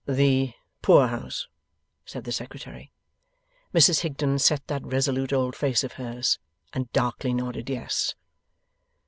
'The 0.07 0.51
Poor 0.81 1.05
house?' 1.09 1.47
said 2.05 2.23
the 2.23 2.31
Secretary. 2.31 2.91
Mrs 3.71 3.99
Higden 3.99 4.39
set 4.39 4.65
that 4.65 4.83
resolute 4.83 5.31
old 5.31 5.55
face 5.55 5.83
of 5.83 5.91
hers, 5.91 6.39
and 6.73 6.91
darkly 6.91 7.35
nodded 7.35 7.69
yes. 7.69 8.15